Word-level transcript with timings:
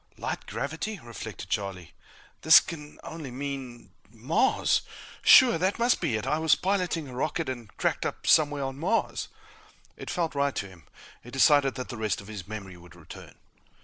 Light 0.17 0.47
gravity! 0.47 0.99
reflected 0.99 1.51
Charlie. 1.51 1.93
This 2.41 2.59
can 2.59 2.99
only 3.03 3.29
mean 3.29 3.91
MARS! 4.09 4.81
Sure! 5.21 5.59
That 5.59 5.77
must 5.77 6.01
be 6.01 6.15
it 6.15 6.25
I 6.25 6.39
was 6.39 6.55
piloting 6.55 7.07
a 7.07 7.13
rocket 7.13 7.47
and 7.47 7.69
cracked 7.77 8.03
up 8.07 8.25
somewhere 8.25 8.63
on 8.63 8.79
Mars. 8.79 9.27
It 9.95 10.09
felt 10.09 10.33
right 10.33 10.55
to 10.55 10.67
him. 10.67 10.85
He 11.23 11.29
decided 11.29 11.75
that 11.75 11.89
the 11.89 11.97
rest 11.97 12.19
of 12.19 12.25
his 12.25 12.47
memory 12.47 12.77
would 12.77 12.95
return. 12.95 13.35